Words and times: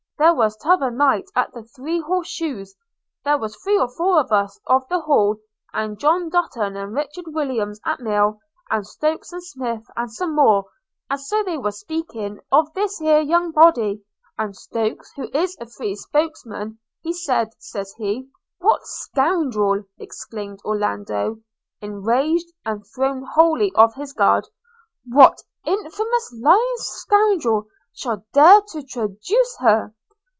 There 0.23 0.35
was 0.35 0.55
t'other 0.57 0.91
night 0.91 1.25
at 1.35 1.51
the 1.51 1.63
Three 1.63 1.99
Horse 1.99 2.27
Shoes– 2.27 2.75
there 3.25 3.39
was 3.39 3.55
three 3.55 3.79
or 3.79 3.89
four 3.89 4.19
of 4.19 4.31
us 4.31 4.59
of 4.67 4.87
the 4.87 4.99
Hall, 4.99 5.37
and 5.73 5.97
John 5.97 6.29
Dutton 6.29 6.75
and 6.77 6.93
Richard 6.93 7.25
Williams 7.29 7.79
at 7.87 7.99
Mill, 8.01 8.37
and 8.69 8.85
Stokes 8.85 9.31
and 9.33 9.43
Smith, 9.43 9.83
and 9.95 10.13
some 10.13 10.35
more– 10.35 10.65
and 11.09 11.19
so 11.19 11.41
they 11.41 11.57
were 11.57 11.71
speaking 11.71 12.39
of 12.51 12.71
this 12.75 12.99
here 12.99 13.19
young 13.19 13.49
body; 13.49 14.03
and 14.37 14.55
Stokes, 14.55 15.11
who 15.13 15.27
is 15.33 15.57
a 15.59 15.65
free 15.65 15.95
spoken 15.95 16.35
man, 16.51 16.79
he 17.01 17.13
said, 17.13 17.49
says 17.57 17.91
he'– 17.97 18.29
'What 18.59 18.85
scoundrel,' 18.85 19.85
exclaimed 19.97 20.59
Orlando, 20.63 21.37
enraged 21.81 22.53
and 22.63 22.85
thrown 22.95 23.23
wholly 23.23 23.71
off 23.73 23.95
his 23.95 24.13
guard, 24.13 24.47
'what 25.03 25.41
infamous 25.65 26.31
lying 26.39 26.75
scoundrel 26.75 27.65
shall 27.91 28.23
dare 28.33 28.61
to 28.67 28.83
traduce 28.83 29.57
her? 29.61 29.95